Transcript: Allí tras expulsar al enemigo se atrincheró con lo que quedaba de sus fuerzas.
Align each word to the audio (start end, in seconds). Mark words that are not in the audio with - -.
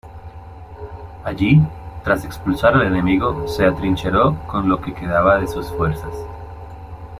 Allí 1.23 1.61
tras 2.03 2.25
expulsar 2.25 2.73
al 2.73 2.87
enemigo 2.87 3.47
se 3.47 3.67
atrincheró 3.67 4.35
con 4.47 4.67
lo 4.67 4.81
que 4.81 4.95
quedaba 4.95 5.37
de 5.39 5.45
sus 5.47 5.69
fuerzas. 5.71 6.15